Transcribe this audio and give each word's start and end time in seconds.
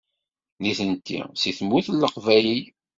Nitenti 0.61 1.19
seg 1.41 1.53
Tmurt 1.59 1.87
n 1.91 1.99
Leqbayel. 2.03 2.61